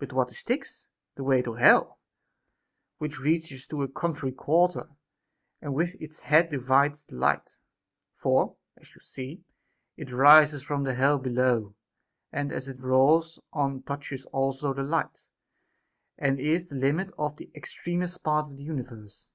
[0.00, 2.00] But what is Styx X The way to hell,
[2.98, 4.88] which reaches to the contrary quarter,
[5.60, 7.58] and with its head divides the light;
[8.16, 9.44] for, as you see,
[9.96, 11.76] it rises from hell below,
[12.32, 15.28] and as it rolls on touches also the light,
[16.18, 19.28] and is the limit of the extremest part of the universe.